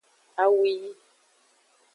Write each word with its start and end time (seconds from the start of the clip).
Awu 0.41 0.59
yi. 0.75 0.89